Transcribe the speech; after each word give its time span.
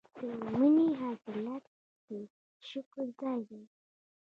د 0.41 0.45
مني 0.57 0.87
حاصلات 1.01 1.63
د 2.07 2.09
شکر 2.69 3.05
ځای 3.19 3.39
دی. 3.49 3.63